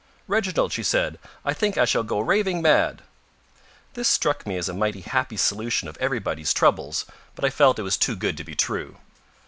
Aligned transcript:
"Reginald," 0.25 0.73
she 0.73 0.81
said, 0.81 1.19
"I 1.45 1.53
think 1.53 1.77
I 1.77 1.85
shall 1.85 2.01
go 2.01 2.19
raving 2.19 2.59
mad." 2.63 3.03
This 3.93 4.07
struck 4.07 4.47
me 4.47 4.57
as 4.57 4.67
a 4.67 4.73
mighty 4.73 5.01
happy 5.01 5.37
solution 5.37 5.87
of 5.87 5.95
everybody's 5.97 6.55
troubles, 6.55 7.05
but 7.35 7.45
I 7.45 7.51
felt 7.51 7.77
it 7.77 7.83
was 7.83 7.97
too 7.97 8.15
good 8.15 8.35
to 8.37 8.43
be 8.43 8.55
true. 8.55 8.97